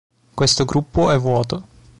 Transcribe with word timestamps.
Questo 0.33 0.65
gruppo 0.65 1.11
è 1.11 1.17
vuoto. 1.19 1.63